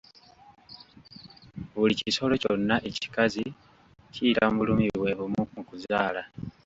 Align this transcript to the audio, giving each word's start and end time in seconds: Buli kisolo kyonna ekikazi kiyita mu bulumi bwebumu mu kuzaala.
Buli 1.73 1.93
kisolo 1.99 2.33
kyonna 2.41 2.75
ekikazi 2.89 3.45
kiyita 4.13 4.43
mu 4.51 4.57
bulumi 4.59 4.85
bwebumu 4.97 5.41
mu 5.53 5.61
kuzaala. 5.67 6.21